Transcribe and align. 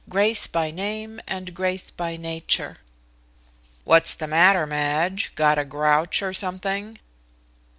X 0.07 0.09
"GRACE 0.09 0.47
BY 0.47 0.71
NAME 0.71 1.19
AND 1.27 1.53
GRACE 1.53 1.91
BY 1.91 2.17
NATURE" 2.17 2.77
"What's 3.83 4.15
the 4.15 4.25
matter, 4.27 4.65
Madge? 4.65 5.31
Got 5.35 5.59
a 5.59 5.63
grouch 5.63 6.23
or 6.23 6.33
something?" 6.33 6.97